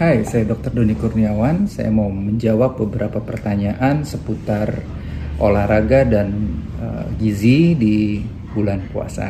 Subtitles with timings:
[0.00, 0.72] Hai, saya Dr.
[0.72, 1.68] Doni Kurniawan.
[1.68, 4.80] Saya mau menjawab beberapa pertanyaan seputar
[5.36, 8.24] olahraga dan uh, gizi di
[8.56, 9.28] bulan puasa.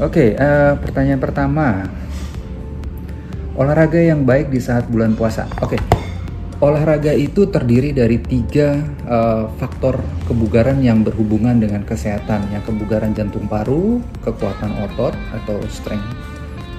[0.00, 1.84] Oke, okay, uh, pertanyaan pertama.
[3.60, 5.52] Olahraga yang baik di saat bulan puasa.
[5.60, 5.80] Oke, okay.
[6.64, 13.44] olahraga itu terdiri dari tiga uh, faktor kebugaran yang berhubungan dengan kesehatan, yang kebugaran jantung
[13.52, 16.29] paru, kekuatan otot atau strength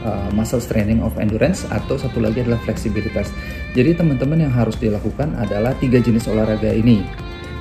[0.05, 3.29] uh, muscle training of endurance atau satu lagi adalah fleksibilitas.
[3.73, 7.05] Jadi teman-teman yang harus dilakukan adalah tiga jenis olahraga ini.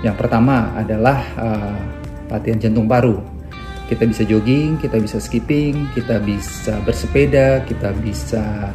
[0.00, 1.76] Yang pertama adalah uh,
[2.32, 3.20] latihan jantung paru.
[3.90, 8.70] Kita bisa jogging, kita bisa skipping, kita bisa bersepeda, kita bisa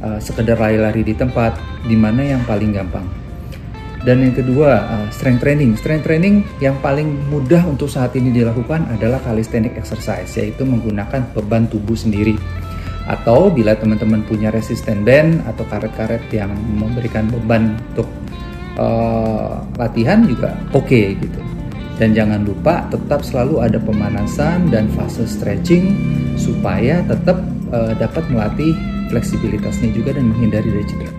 [0.00, 3.04] uh, sekedar lari-lari di tempat, di mana yang paling gampang.
[4.00, 5.76] Dan yang kedua, uh, strength training.
[5.76, 11.68] Strength training yang paling mudah untuk saat ini dilakukan adalah calisthenic exercise, yaitu menggunakan beban
[11.68, 12.38] tubuh sendiri
[13.06, 18.10] atau bila teman-teman punya resisten band atau karet-karet yang memberikan beban untuk
[18.76, 21.40] uh, latihan juga oke okay, gitu
[21.96, 25.96] dan jangan lupa tetap selalu ada pemanasan dan fase stretching
[26.36, 27.40] supaya tetap
[27.72, 28.76] uh, dapat melatih
[29.08, 31.14] fleksibilitasnya juga dan menghindari dari cedera.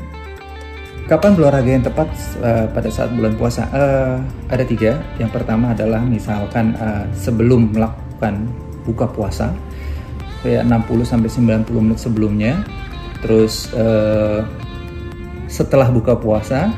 [1.07, 2.09] Kapan berolahraga yang tepat
[2.43, 3.63] uh, pada saat bulan puasa?
[3.71, 4.19] Uh,
[4.51, 4.99] ada tiga.
[5.15, 8.43] Yang pertama adalah misalkan uh, sebelum melakukan
[8.83, 9.55] buka puasa,
[10.41, 12.53] kayak 60 sampai 90 menit sebelumnya.
[13.21, 14.45] Terus uh,
[15.47, 16.69] setelah buka puasa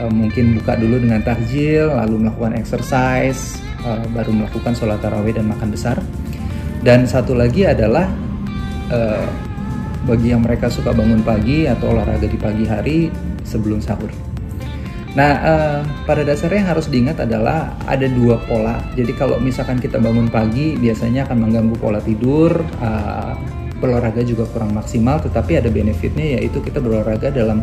[0.00, 5.46] uh, mungkin buka dulu dengan takjil, lalu melakukan exercise, uh, baru melakukan sholat tarawih dan
[5.46, 6.00] makan besar.
[6.80, 8.08] Dan satu lagi adalah
[8.88, 9.28] uh,
[10.08, 12.98] bagi yang mereka suka bangun pagi atau olahraga di pagi hari
[13.44, 14.29] sebelum sahur.
[15.10, 18.78] Nah, uh, pada dasarnya yang harus diingat adalah ada dua pola.
[18.94, 23.34] Jadi kalau misalkan kita bangun pagi, biasanya akan mengganggu pola tidur, uh,
[23.82, 27.58] berolahraga juga kurang maksimal, tetapi ada benefitnya yaitu kita berolahraga dalam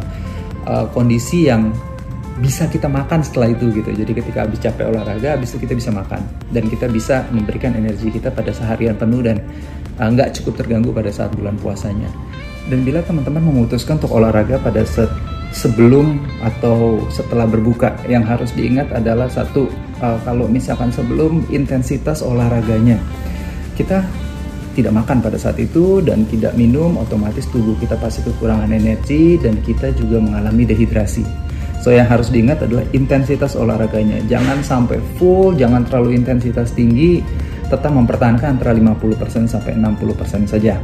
[0.68, 1.72] uh, kondisi yang
[2.44, 3.96] bisa kita makan setelah itu gitu.
[3.96, 6.22] Jadi ketika habis capek olahraga, habis itu kita bisa makan
[6.52, 9.40] dan kita bisa memberikan energi kita pada seharian penuh dan
[10.04, 12.12] uh, nggak cukup terganggu pada saat bulan puasanya.
[12.68, 15.08] Dan bila teman-teman memutuskan untuk olahraga pada set
[15.56, 19.72] sebelum atau setelah berbuka yang harus diingat adalah satu
[20.04, 23.00] uh, kalau misalkan sebelum intensitas olahraganya
[23.80, 24.04] kita
[24.78, 29.58] tidak makan pada saat itu dan tidak minum otomatis tubuh kita pasti kekurangan energi dan
[29.66, 31.26] kita juga mengalami dehidrasi.
[31.82, 34.22] So yang harus diingat adalah intensitas olahraganya.
[34.30, 37.26] Jangan sampai full jangan terlalu intensitas tinggi
[37.68, 40.78] tetap mempertahankan antara 50% sampai 60% saja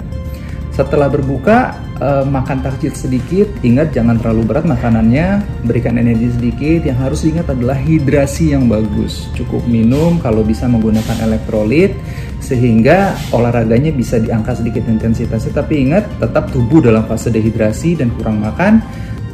[0.74, 6.90] setelah berbuka uh, makan takjil sedikit, ingat jangan terlalu berat makanannya, berikan energi sedikit.
[6.90, 9.30] Yang harus diingat adalah hidrasi yang bagus.
[9.38, 11.94] Cukup minum kalau bisa menggunakan elektrolit
[12.42, 15.54] sehingga olahraganya bisa diangkat sedikit intensitasnya.
[15.54, 18.82] Tapi ingat tetap tubuh dalam fase dehidrasi dan kurang makan.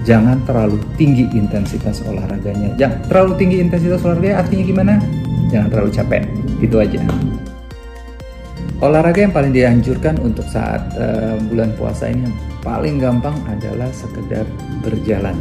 [0.04, 2.76] Jangan terlalu tinggi intensitas olahraganya.
[2.76, 4.94] Jangan terlalu tinggi intensitas olahraganya artinya gimana?
[5.56, 6.24] Jangan terlalu capek.
[6.60, 7.00] Itu aja.
[8.80, 14.48] Olahraga yang paling dianjurkan untuk saat uh, bulan puasa ini yang paling gampang adalah sekedar
[14.80, 15.36] berjalan.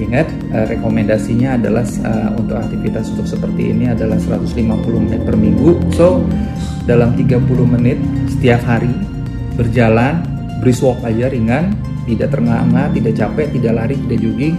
[0.00, 4.56] Ingat, uh, rekomendasinya adalah uh, untuk aktivitas untuk seperti ini adalah 150
[4.96, 5.76] menit per minggu.
[5.92, 6.24] So,
[6.88, 8.00] dalam 30 menit
[8.32, 8.96] setiap hari
[9.60, 10.24] berjalan,
[10.64, 11.76] brisk walk aja ringan,
[12.08, 14.56] tidak terengah-engah, tidak capek, tidak lari, tidak jogging,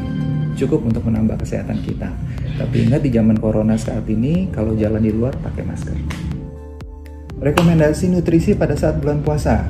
[0.54, 2.14] cukup untuk menambah kesehatan kita.
[2.62, 6.25] Tapi ingat di zaman corona saat ini, kalau jalan di luar pakai masker.
[7.46, 9.70] Rekomendasi nutrisi pada saat bulan puasa.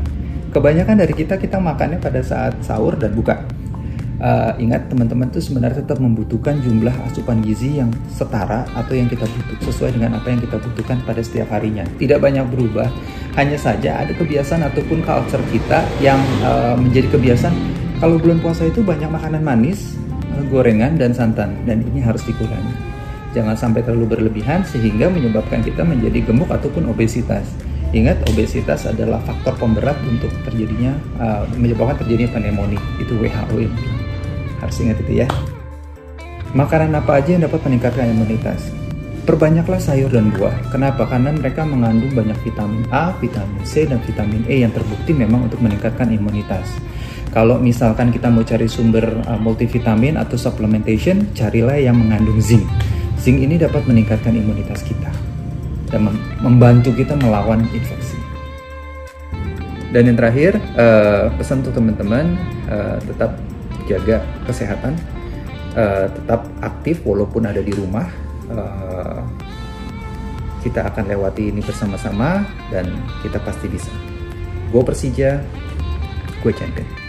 [0.55, 3.43] Kebanyakan dari kita kita makannya pada saat sahur dan buka.
[4.15, 9.27] Uh, ingat teman-teman tuh sebenarnya tetap membutuhkan jumlah asupan gizi yang setara atau yang kita
[9.27, 11.83] butuh sesuai dengan apa yang kita butuhkan pada setiap harinya.
[11.99, 12.87] Tidak banyak berubah,
[13.35, 17.55] hanya saja ada kebiasaan ataupun culture kita yang uh, menjadi kebiasaan
[17.99, 19.99] kalau bulan puasa itu banyak makanan manis,
[20.31, 22.94] uh, gorengan dan santan dan ini harus dikurangi
[23.35, 27.43] jangan sampai terlalu berlebihan sehingga menyebabkan kita menjadi gemuk ataupun obesitas.
[27.91, 32.81] Ingat, obesitas adalah faktor pemberat untuk terjadinya uh, menyebabkan terjadinya pneumonia.
[33.03, 33.75] Itu WHO yang.
[34.63, 35.27] Harus ingat itu ya.
[36.55, 38.71] Makanan apa aja yang dapat meningkatkan imunitas?
[39.27, 40.53] Perbanyaklah sayur dan buah.
[40.71, 41.03] Kenapa?
[41.09, 45.59] Karena mereka mengandung banyak vitamin A, vitamin C, dan vitamin E yang terbukti memang untuk
[45.59, 46.77] meningkatkan imunitas.
[47.33, 52.63] Kalau misalkan kita mau cari sumber uh, multivitamin atau supplementation, carilah yang mengandung zinc.
[53.25, 55.09] Zinc ini dapat meningkatkan imunitas kita
[55.89, 56.13] dan
[56.45, 58.21] membantu kita melawan infeksi.
[59.89, 62.37] Dan yang terakhir, uh, pesan untuk teman-teman
[62.69, 63.33] uh, tetap
[63.89, 64.93] jaga kesehatan,
[65.73, 68.05] uh, tetap aktif walaupun ada di rumah.
[70.61, 72.85] Kita akan lewati ini bersama-sama dan
[73.25, 73.89] kita pasti bisa.
[74.69, 75.41] Go Persija,
[76.45, 77.04] gue champion.